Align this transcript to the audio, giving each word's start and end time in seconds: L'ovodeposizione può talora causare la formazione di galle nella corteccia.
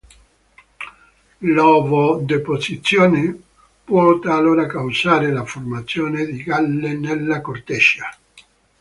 L'ovodeposizione 1.43 3.39
può 3.83 4.17
talora 4.17 4.65
causare 4.65 5.31
la 5.31 5.45
formazione 5.45 6.25
di 6.25 6.41
galle 6.41 6.93
nella 6.95 7.39
corteccia. 7.41 8.09